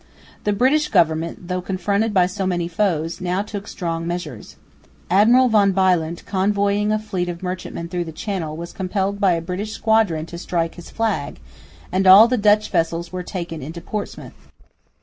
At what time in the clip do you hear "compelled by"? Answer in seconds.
8.73-9.33